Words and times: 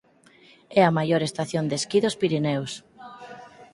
É 0.79 0.81
a 0.85 0.95
maior 0.97 1.21
estación 1.23 1.65
de 1.67 1.75
esquí 1.79 1.99
dos 2.01 2.17
Pireneos. 2.21 2.71